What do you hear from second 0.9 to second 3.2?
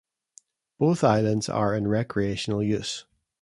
islands are in recreational use.